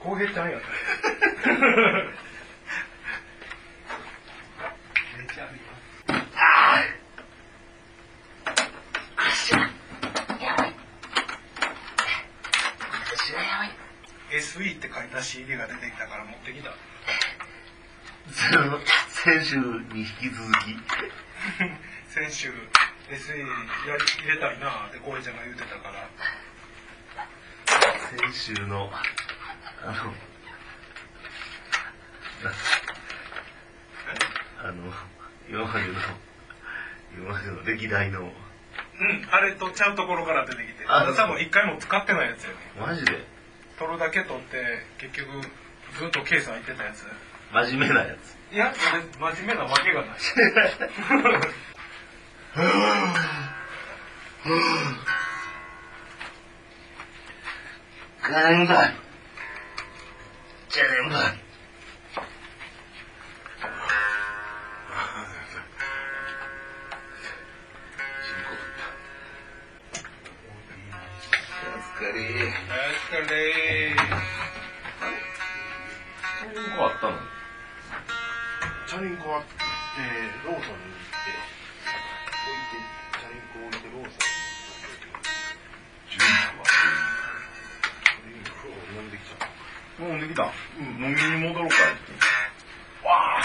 [0.00, 0.68] 浩平ちゃんやった。
[14.30, 16.70] SE って書いた CD が出てきたから持ってきた。
[19.24, 19.62] 先週に
[20.00, 20.76] 引き続き
[22.08, 22.50] 先週
[23.10, 26.08] SE やり入れたいなって浩平ちゃんが言ってたから。
[28.32, 28.90] 先週の
[29.82, 30.00] あのな
[34.68, 34.92] あの
[35.48, 35.92] 今までの
[37.16, 38.30] 今までの歴代の
[39.00, 40.84] うん、あれとちゃうところから出てきて。
[40.88, 42.56] ああ多分一回も使ってないやつやね。
[42.80, 43.24] マジで？
[43.78, 45.40] 取るだけ取って、結局、
[46.00, 47.06] ずっとケース入ってたやつ。
[47.52, 48.74] 真面目なやついや、
[49.20, 50.10] 真面目なわけがない。
[58.28, 58.92] ガンバ
[60.70, 61.20] じゃねんばお
[71.96, 72.08] 疲れ。
[72.12, 72.52] お
[73.16, 73.96] 疲れ。
[76.38, 77.16] チャリンコあったの？
[78.86, 79.42] チャリンコは、
[79.98, 80.76] えー、ローソンに行って、
[89.98, 90.44] もうできた。
[90.44, 90.46] う
[90.82, 91.04] ん。
[91.04, 92.12] 飲みに戻ろうかって。
[93.04, 93.42] わあ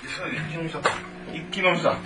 [0.00, 0.78] 急いで一気飲みした。
[1.32, 1.96] 一気飲みした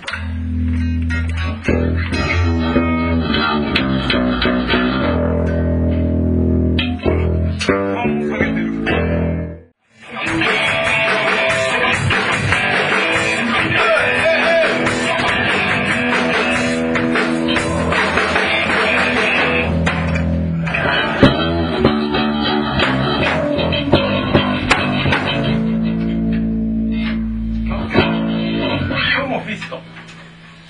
[29.26, 29.80] 日もフィスト。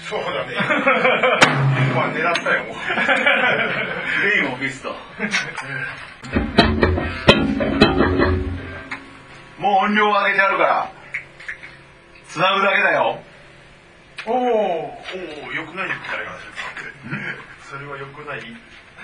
[0.09, 0.55] そうだね。
[1.95, 2.77] まあ、狙ったよ、もう。
[4.23, 4.95] レインオフィスト
[9.59, 10.93] もう音量上げてあるから
[12.29, 13.21] つなぐだけだよ
[14.27, 14.35] おお。
[14.35, 14.39] お
[15.49, 16.47] お、良くないってありまし
[17.65, 18.41] たそれは良くない。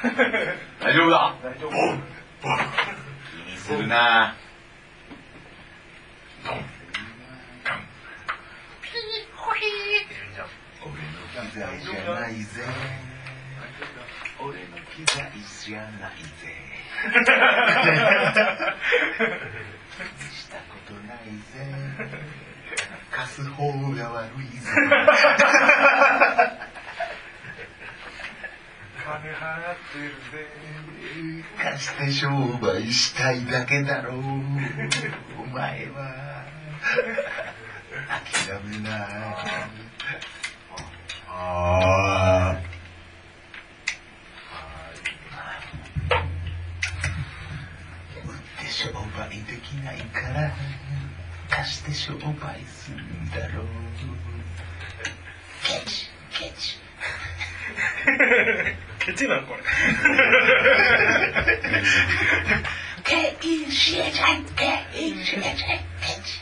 [0.80, 1.70] 大丈夫だ大丈夫。
[1.72, 4.34] 気にするな
[6.44, 6.64] ドン、
[7.64, 7.78] ガン、
[8.82, 10.48] ピー、ホヒーって言うんじゃん。
[11.32, 12.62] じゃないぜ
[14.40, 15.30] 俺の機材
[15.64, 16.28] じゃないぜ
[20.34, 22.12] したことないぜ
[23.10, 24.68] 貸す方が悪いぜ
[29.04, 30.46] 金払ってるぜ。
[31.60, 32.28] 貸して商
[32.58, 36.44] 売したいだけだろうお前は
[38.46, 39.02] 諦めない
[41.44, 42.62] ああ
[48.24, 50.52] 売って商売できないから
[51.50, 53.66] 貸して商売するんだろう。
[55.64, 56.78] ケチケチ。
[59.04, 59.62] ケチなんこれ。
[63.04, 65.58] ケイシエちゃんケイシエちゃんケ
[66.24, 66.41] チ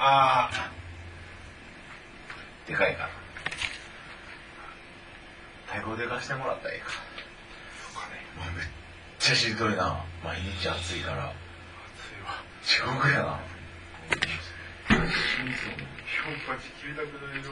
[0.00, 0.48] あ
[2.66, 3.10] でかいから。
[5.66, 6.90] 太鼓でかしてもらったらええか。
[8.38, 8.66] もうめっ
[9.18, 10.04] ちゃしんどいな。
[10.22, 11.32] 毎日暑いから。
[12.62, 13.40] 地獄やな。
[16.46, 17.42] パチ切りたくないよ。
[17.42, 17.50] ず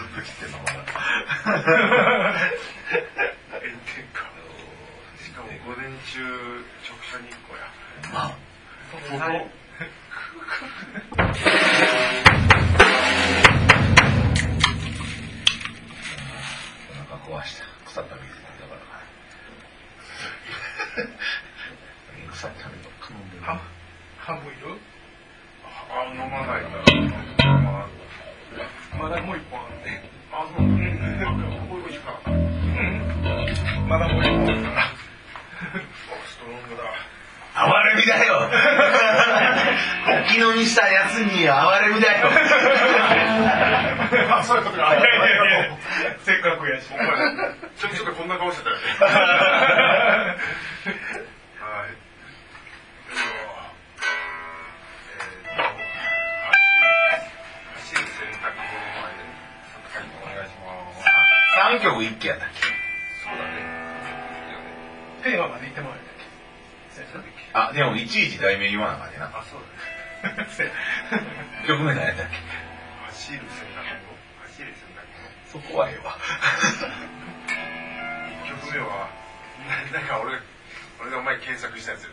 [0.00, 0.70] っと来てんのまだ。
[3.52, 3.68] 炎天
[4.12, 4.24] 下。
[5.22, 7.62] しかも午前中、直射日光や。
[8.12, 8.32] まあ
[40.64, 42.28] にしたやつに哀れみだよ。
[44.32, 44.60] あそうい。
[44.62, 45.78] うことがいやいやいや
[46.24, 49.06] せっかくやしちょちょっとこんな顔してたよねは
[50.26, 50.36] い
[50.86, 51.04] えっと
[56.50, 56.88] 走る
[57.74, 58.64] 走る洗濯物
[59.02, 59.20] 前で
[60.22, 60.64] お願いしま
[60.94, 61.04] す
[61.54, 63.52] 三曲一気やったっけそうだね
[65.24, 65.98] テーマまで言ってもらえ
[67.12, 69.93] たっけあでもいちいち題名言わなあかんねなあそうだね
[71.66, 72.36] 曲名何やったっけ？
[73.10, 74.16] 走る洗濯物
[74.48, 75.00] 走る洗濯
[75.52, 76.16] 物そこはええわ。
[78.44, 79.08] 一曲目は
[79.92, 80.38] ななんか俺
[81.00, 82.08] 俺が前検索したやつな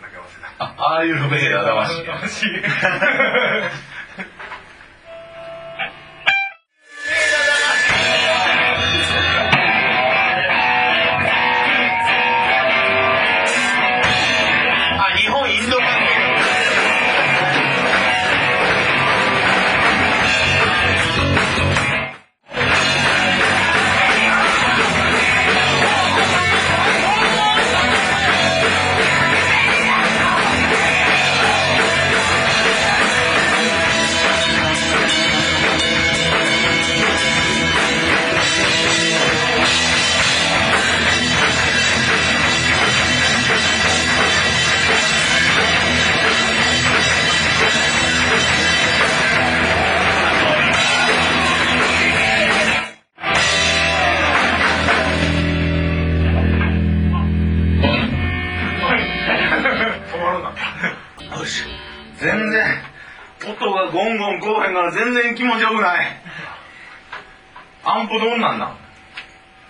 [0.00, 0.64] なんか忘れた。
[0.64, 2.46] あああいうの目で表し
[62.24, 62.80] 全然
[63.52, 66.06] 音がゴンゴンこうへんから全然気持ちよくない。
[67.84, 68.78] アンプどんなんなん？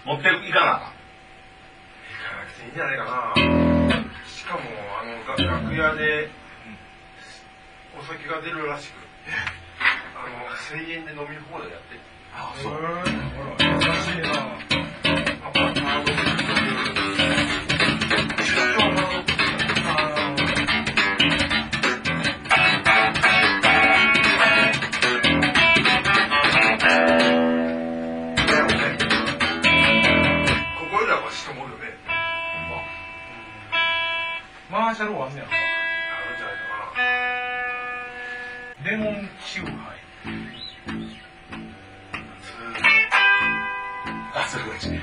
[0.04, 0.36] 持っていかな。
[0.38, 3.10] 行かなくていいんじゃないかな。
[4.24, 4.60] しかも
[5.00, 6.30] あのが楽屋で
[7.98, 8.94] お酒が出るらしく。
[10.16, 10.46] あの
[10.78, 11.98] 1000円で飲み放題やって。
[12.36, 12.78] あへーほ
[13.58, 13.63] ら
[34.74, 35.50] マーシャルワンねやろ。
[35.50, 35.54] あ
[36.28, 36.66] るんじゃないか
[38.82, 39.98] なレモンチューハイ。
[44.34, 44.88] あそれこっち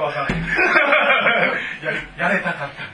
[0.00, 0.28] わからん
[1.84, 2.91] ややれたかった